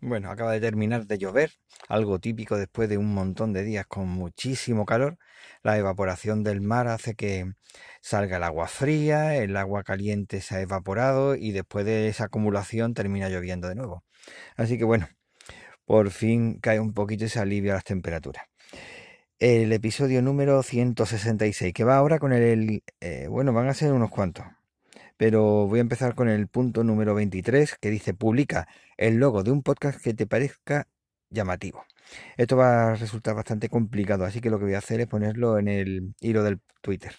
[0.00, 1.50] Bueno, acaba de terminar de llover,
[1.88, 5.18] algo típico después de un montón de días con muchísimo calor.
[5.64, 7.52] La evaporación del mar hace que
[8.00, 12.94] salga el agua fría, el agua caliente se ha evaporado y después de esa acumulación
[12.94, 14.04] termina lloviendo de nuevo.
[14.56, 15.08] Así que bueno,
[15.84, 18.44] por fin cae un poquito y se alivia las temperaturas.
[19.40, 22.82] El episodio número 166, que va ahora con el...
[23.00, 24.44] Eh, bueno, van a ser unos cuantos
[25.18, 29.50] pero voy a empezar con el punto número 23 que dice publica el logo de
[29.50, 30.88] un podcast que te parezca
[31.28, 31.84] llamativo.
[32.38, 35.58] Esto va a resultar bastante complicado, así que lo que voy a hacer es ponerlo
[35.58, 37.14] en el hilo del Twitter.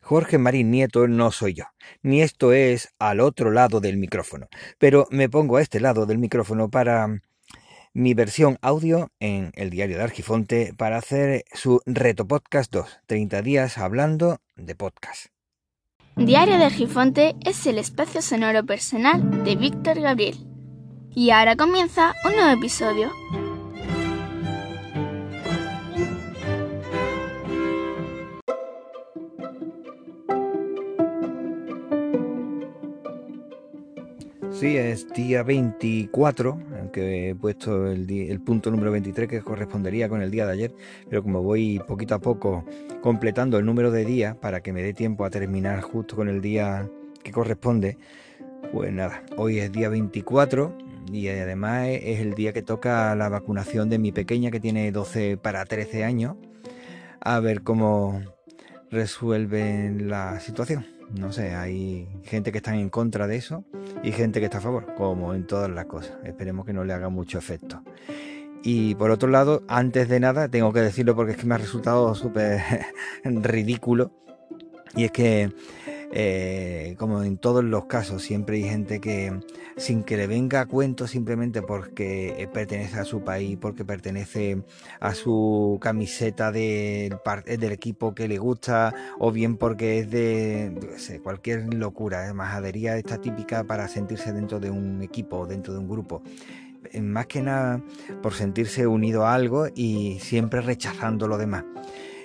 [0.00, 1.64] Jorge Marín Nieto no soy yo,
[2.02, 4.48] ni esto es al otro lado del micrófono,
[4.78, 7.20] pero me pongo a este lado del micrófono para
[7.92, 13.42] mi versión audio en el diario de Argifonte para hacer su Reto Podcast 2, 30
[13.42, 15.26] días hablando de podcast.
[16.16, 20.36] Diario de Argifonte es el espacio sonoro personal de Víctor Gabriel.
[21.14, 23.10] Y ahora comienza un nuevo episodio.
[34.60, 40.30] Sí, es día 24, aunque he puesto el, punto número 23 que correspondería con el
[40.30, 40.74] día de ayer,
[41.08, 42.66] pero como voy poquito a poco
[43.00, 46.42] completando el número de días para que me dé tiempo a terminar justo con el
[46.42, 46.86] día
[47.22, 47.96] que corresponde,
[48.70, 50.76] pues nada, hoy es día 24
[51.10, 55.38] y además es el día que toca la vacunación de mi pequeña que tiene 12
[55.38, 56.36] para 13 años,
[57.18, 58.20] a ver cómo
[58.90, 60.99] resuelven la situación.
[61.14, 63.64] No sé, hay gente que está en contra de eso
[64.02, 66.12] y gente que está a favor, como en todas las cosas.
[66.24, 67.82] Esperemos que no le haga mucho efecto.
[68.62, 71.58] Y por otro lado, antes de nada, tengo que decirlo porque es que me ha
[71.58, 72.60] resultado súper
[73.24, 74.12] ridículo.
[74.94, 75.52] Y es que
[76.12, 79.38] eh, como en todos los casos, siempre hay gente que
[79.76, 84.62] sin que le venga a cuento simplemente porque pertenece a su país, porque pertenece
[84.98, 87.16] a su camiseta del,
[87.46, 93.62] del equipo que le gusta, o bien porque es de cualquier locura, majadería esta típica
[93.62, 96.22] para sentirse dentro de un equipo, dentro de un grupo
[96.92, 97.80] eh, más que nada
[98.22, 101.64] por sentirse unido a algo y siempre rechazando lo demás.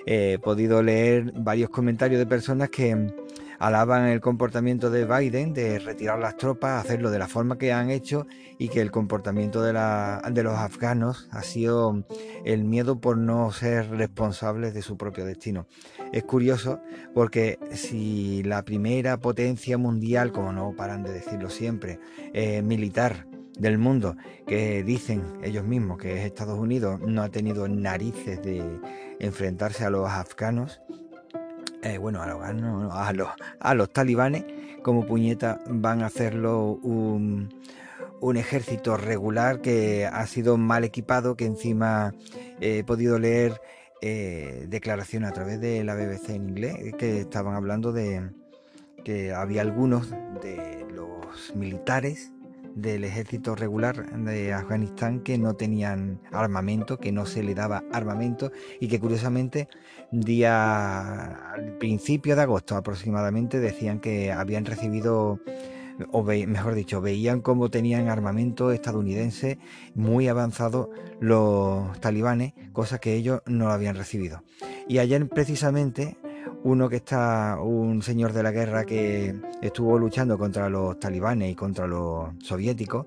[0.06, 3.12] he podido leer varios comentarios de personas que
[3.58, 7.90] alaban el comportamiento de Biden de retirar las tropas, hacerlo de la forma que han
[7.90, 8.26] hecho
[8.58, 12.04] y que el comportamiento de, de los afganos ha sido
[12.44, 15.66] el miedo por no ser responsables de su propio destino.
[16.12, 16.80] Es curioso
[17.14, 21.98] porque si la primera potencia mundial, como no paran de decirlo siempre,
[22.62, 23.26] militar,
[23.58, 24.16] del mundo
[24.46, 28.62] que dicen ellos mismos que es Estados Unidos no ha tenido narices de
[29.18, 30.80] enfrentarse a los afganos
[31.86, 33.28] eh, bueno, a los,
[33.60, 34.44] a, los, talibanes,
[34.82, 37.48] como puñeta van a hacerlo un,
[38.36, 42.12] ejército regular que ha sido mal equipado, que encima
[42.60, 43.60] he podido leer
[44.02, 48.30] eh, declaraciones a través de la BBC en inglés, que estaban hablando de
[49.04, 52.32] que había algunos de los militares
[52.76, 58.52] del ejército regular de Afganistán que no tenían armamento, que no se le daba armamento
[58.80, 59.68] y que curiosamente
[60.12, 65.40] día al principio de agosto aproximadamente decían que habían recibido
[66.12, 69.58] o mejor dicho, veían cómo tenían armamento estadounidense
[69.94, 74.42] muy avanzado los talibanes, cosa que ellos no habían recibido.
[74.88, 76.18] Y ayer precisamente
[76.64, 81.54] uno que está, un señor de la guerra que estuvo luchando contra los talibanes y
[81.54, 83.06] contra los soviéticos,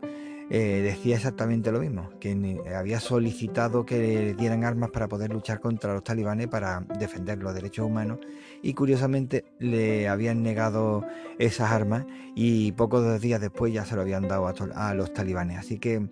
[0.52, 5.60] eh, decía exactamente lo mismo, que había solicitado que le dieran armas para poder luchar
[5.60, 8.18] contra los talibanes para defender los derechos humanos
[8.64, 11.06] y curiosamente le habían negado
[11.38, 15.60] esas armas y pocos días después ya se lo habían dado a los talibanes.
[15.60, 16.10] Así que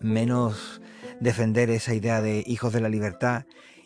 [0.00, 0.82] menos
[1.20, 3.44] defender esa idea de hijos de la libertad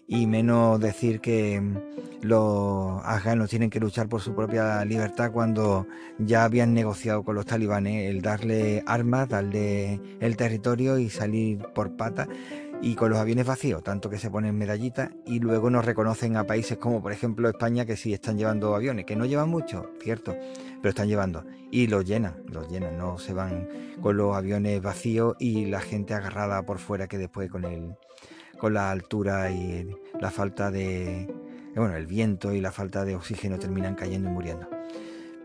[0.09, 1.77] y menos decir que mm,
[2.23, 5.87] los afganos tienen que luchar por su propia libertad cuando
[6.19, 11.97] ya habían negociado con los talibanes el darle armas, darle el territorio y salir por
[11.97, 12.29] pata
[12.83, 16.45] y con los aviones vacíos, tanto que se ponen medallitas y luego nos reconocen a
[16.45, 20.37] países como por ejemplo España que sí están llevando aviones, que no llevan mucho, cierto,
[20.81, 21.45] pero están llevando.
[21.71, 23.69] Y los llenan, los llenan, no se van
[24.01, 27.97] con los aviones vacíos y la gente agarrada por fuera que después con el
[28.59, 29.87] con la altura y
[30.21, 31.33] la falta de,
[31.75, 34.69] bueno, el viento y la falta de oxígeno terminan cayendo y muriendo.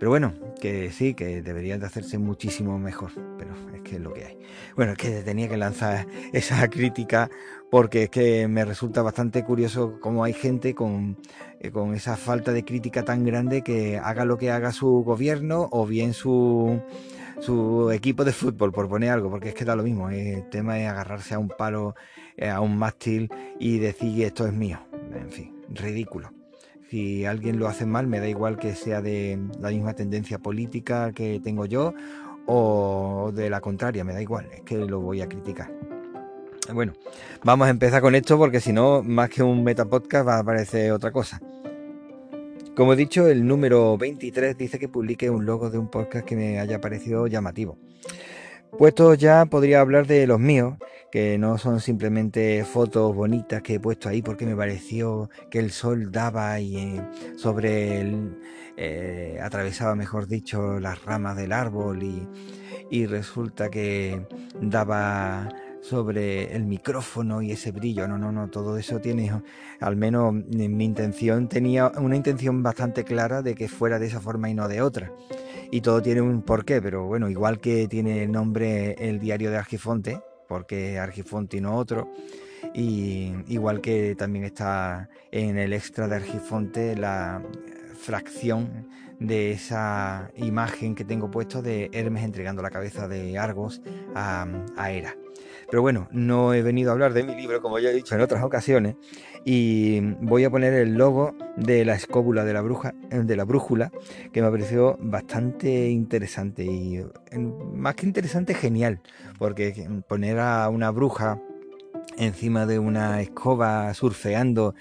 [0.01, 4.12] Pero bueno, que sí, que deberían de hacerse muchísimo mejor, pero es que es lo
[4.12, 4.39] que hay.
[4.75, 7.29] Bueno, es que tenía que lanzar esa crítica
[7.69, 11.18] porque es que me resulta bastante curioso cómo hay gente con,
[11.59, 15.69] eh, con esa falta de crítica tan grande que haga lo que haga su gobierno
[15.71, 16.81] o bien su,
[17.39, 20.10] su equipo de fútbol, por poner algo, porque es que da lo mismo.
[20.10, 21.95] El tema es agarrarse a un palo,
[22.38, 23.30] eh, a un mástil
[23.60, 24.80] y decir esto es mío.
[25.13, 26.31] En fin, ridículo.
[26.89, 31.13] Si alguien lo hace mal, me da igual que sea de la misma tendencia política
[31.13, 31.94] que tengo yo
[32.48, 35.72] o de la contraria, me da igual, es que lo voy a criticar.
[36.74, 36.94] Bueno,
[37.44, 40.92] vamos a empezar con esto porque si no, más que un metapodcast va a aparecer
[40.92, 41.42] otra cosa.
[42.75, 46.38] Como he dicho, el número 23 dice que publique un logo de un podcast que
[46.38, 47.77] me haya parecido llamativo.
[48.77, 50.77] Puesto ya podría hablar de los míos,
[51.12, 55.71] que no son simplemente fotos bonitas que he puesto ahí porque me pareció que el
[55.71, 57.01] sol daba y eh,
[57.35, 58.38] sobre el
[58.77, 62.01] eh, atravesaba, mejor dicho, las ramas del árbol
[62.89, 64.25] y resulta que
[64.62, 65.50] daba
[65.81, 68.07] sobre el micrófono y ese brillo.
[68.07, 69.31] No, no, no, todo eso tiene,
[69.80, 74.50] al menos mi intención tenía una intención bastante clara de que fuera de esa forma
[74.50, 75.12] y no de otra.
[75.72, 79.57] Y todo tiene un porqué, pero bueno, igual que tiene el nombre el diario de
[79.57, 82.10] Argifonte, porque Argifonte no otro.
[82.75, 87.42] Y igual que también está en el extra de Argifonte la
[87.95, 88.88] fracción
[89.19, 93.81] de esa imagen que tengo puesto de Hermes entregando la cabeza de Argos
[94.16, 95.16] a, a Hera.
[95.71, 98.19] Pero bueno, no he venido a hablar de mi libro, como ya he dicho en
[98.19, 98.97] otras ocasiones,
[99.45, 103.89] y voy a poner el logo de la escóbula de la bruja, de la brújula,
[104.33, 107.01] que me pareció bastante interesante y
[107.73, 109.00] más que interesante, genial,
[109.39, 111.41] porque poner a una bruja
[112.18, 114.75] encima de una escoba surfeando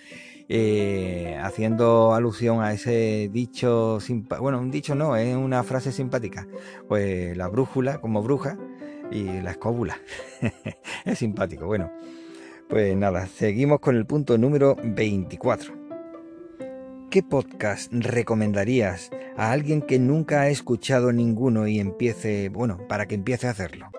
[0.48, 4.00] eh, haciendo alusión a ese dicho,
[4.40, 6.48] bueno, un dicho no, es una frase simpática,
[6.88, 8.58] pues la brújula como bruja
[9.10, 9.98] y la escóbula.
[11.04, 11.66] es simpático.
[11.66, 11.90] Bueno,
[12.68, 15.74] pues nada, seguimos con el punto número 24.
[17.10, 23.16] ¿Qué podcast recomendarías a alguien que nunca ha escuchado ninguno y empiece, bueno, para que
[23.16, 23.90] empiece a hacerlo?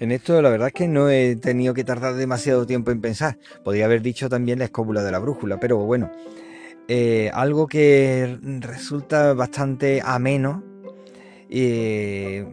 [0.00, 3.38] En esto la verdad es que no he tenido que tardar demasiado tiempo en pensar.
[3.62, 6.10] Podría haber dicho también la escóbula de la brújula, pero bueno,
[6.88, 10.64] eh, algo que resulta bastante ameno
[11.50, 12.44] y,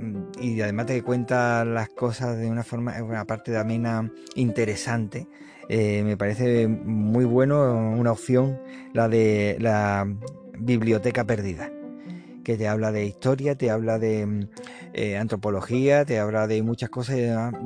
[0.41, 5.27] y además te cuenta las cosas de una forma, aparte de amena, interesante.
[5.69, 8.59] Eh, me parece muy bueno, una opción,
[8.93, 10.07] la de la
[10.57, 11.69] biblioteca perdida,
[12.43, 14.47] que te habla de historia, te habla de
[14.93, 17.17] eh, antropología, te habla de muchas cosas,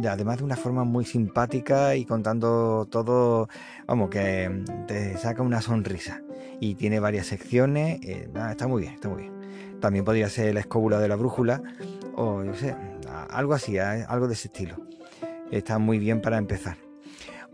[0.06, 3.48] además de una forma muy simpática y contando todo,
[3.88, 6.22] vamos, que te saca una sonrisa.
[6.60, 9.40] Y tiene varias secciones, eh, está muy bien, está muy bien.
[9.81, 11.62] También podría ser la escóbula de la brújula
[12.16, 12.75] o yo sé,
[13.30, 14.75] algo así, algo de ese estilo.
[15.51, 16.78] Está muy bien para empezar.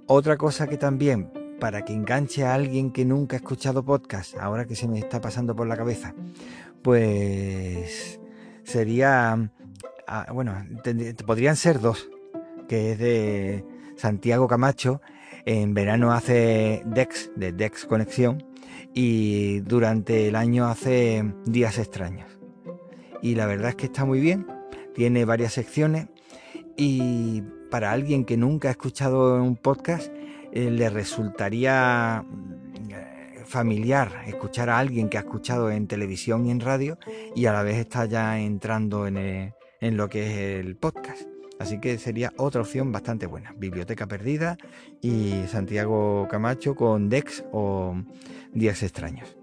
[0.06, 4.66] Otra cosa que también, para que enganche a alguien que nunca ha escuchado podcast, ahora
[4.66, 6.14] que se me está pasando por la cabeza,
[6.82, 8.20] pues
[8.64, 9.50] sería,
[10.32, 10.54] bueno,
[11.26, 12.10] podrían ser dos,
[12.68, 13.66] que es de
[13.96, 15.02] Santiago Camacho,
[15.46, 18.46] en verano hace Dex, de Dex Conexión,
[19.00, 22.40] y durante el año hace días extraños.
[23.22, 24.48] Y la verdad es que está muy bien,
[24.96, 26.08] tiene varias secciones
[26.76, 30.12] y para alguien que nunca ha escuchado un podcast
[30.52, 36.60] eh, le resultaría mm, familiar escuchar a alguien que ha escuchado en televisión y en
[36.60, 36.98] radio
[37.36, 41.37] y a la vez está ya entrando en, en lo que es el podcast.
[41.60, 43.54] Así que sería otra opción bastante buena.
[43.58, 44.58] Biblioteca Perdida
[45.02, 47.96] y Santiago Camacho con Dex o
[48.54, 49.38] Días Extraños.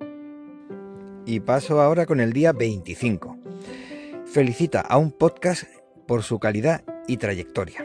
[1.27, 3.39] Y paso ahora con el día 25.
[4.27, 5.65] Felicita a un podcast
[6.07, 7.85] por su calidad y trayectoria.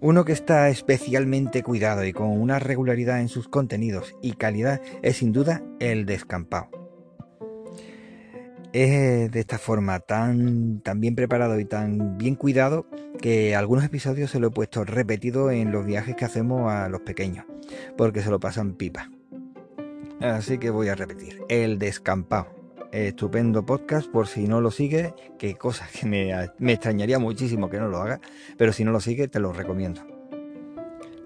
[0.00, 5.18] Uno que está especialmente cuidado y con una regularidad en sus contenidos y calidad es
[5.18, 6.79] sin duda el descampado.
[8.72, 12.86] Es de esta forma tan, tan bien preparado y tan bien cuidado
[13.20, 17.00] que algunos episodios se lo he puesto repetido en los viajes que hacemos a los
[17.00, 17.46] pequeños,
[17.96, 19.10] porque se lo pasan pipa.
[20.20, 22.60] Así que voy a repetir, El Descampado.
[22.92, 27.78] Estupendo podcast, por si no lo sigue, que cosa que me, me extrañaría muchísimo que
[27.78, 28.20] no lo haga,
[28.56, 30.19] pero si no lo sigue, te lo recomiendo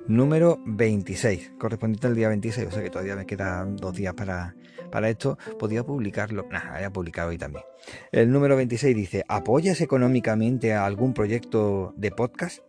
[0.06, 4.54] número 26, correspondiente al día 26, o sea que todavía me quedan dos días para,
[4.90, 5.38] para esto.
[5.58, 7.64] Podría publicarlo, nada, había publicado hoy también.
[8.12, 12.60] El número 26 dice, ¿apoyas económicamente a algún proyecto de podcast?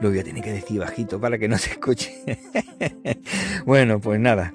[0.00, 2.12] Lo voy a tener que decir bajito para que no se escuche.
[3.64, 4.52] bueno, pues nada,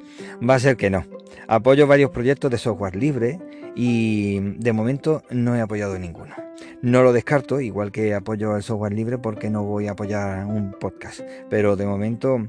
[0.48, 1.06] va a ser que no.
[1.51, 3.38] Apoyo varios proyectos de software libre
[3.75, 6.34] y de momento no he apoyado ninguno.
[6.81, 10.72] No lo descarto, igual que apoyo el software libre porque no voy a apoyar un
[10.72, 12.48] podcast, pero de momento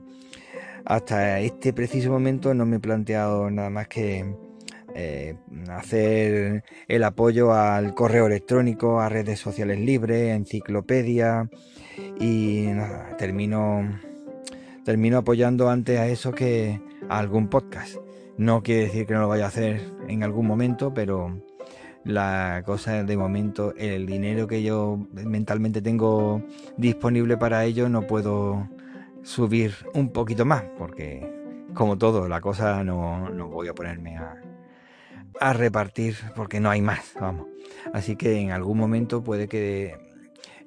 [0.85, 4.37] hasta este preciso momento no me he planteado nada más que
[4.95, 5.35] eh,
[5.69, 11.51] hacer el apoyo al correo electrónico, a redes sociales libres, enciclopedia
[12.21, 12.69] y
[13.19, 13.99] termino,
[14.85, 17.97] termino apoyando antes a eso que a algún podcast.
[18.37, 21.43] No quiere decir que no lo vaya a hacer en algún momento, pero
[22.05, 26.43] la cosa de momento, el dinero que yo mentalmente tengo
[26.77, 28.69] disponible para ello, no puedo
[29.23, 31.31] subir un poquito más, porque
[31.75, 34.37] como todo, la cosa no, no voy a ponerme a,
[35.41, 37.47] a repartir porque no hay más, vamos.
[37.93, 39.97] Así que en algún momento puede que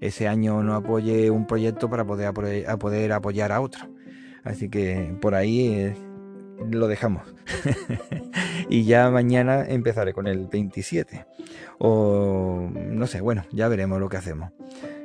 [0.02, 2.28] ese año no apoye un proyecto para poder,
[2.68, 3.88] a poder apoyar a otro.
[4.44, 5.96] Así que por ahí eh,
[6.70, 7.24] lo dejamos.
[8.70, 11.26] y ya mañana empezaré con el 27.
[11.80, 14.52] O no sé, bueno, ya veremos lo que hacemos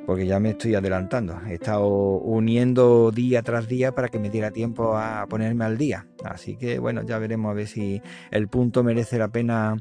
[0.05, 1.39] porque ya me estoy adelantando.
[1.47, 6.07] He estado uniendo día tras día para que me diera tiempo a ponerme al día.
[6.23, 9.77] Así que bueno, ya veremos a ver si el punto merece la pena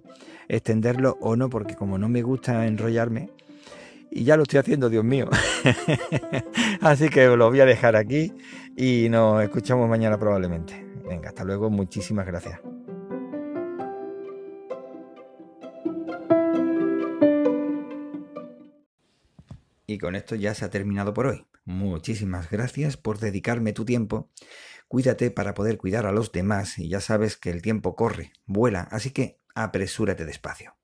[0.49, 3.31] extenderlo o no, porque como no me gusta enrollarme,
[4.11, 5.29] y ya lo estoy haciendo, Dios mío.
[6.81, 8.33] Así que lo voy a dejar aquí
[8.77, 10.90] y nos escuchamos mañana probablemente.
[11.11, 12.61] Venga, hasta luego, muchísimas gracias.
[19.89, 21.45] Y con esto ya se ha terminado por hoy.
[21.65, 24.31] Muchísimas gracias por dedicarme tu tiempo.
[24.87, 28.83] Cuídate para poder cuidar a los demás y ya sabes que el tiempo corre, vuela,
[28.93, 30.77] así que apresúrate despacio.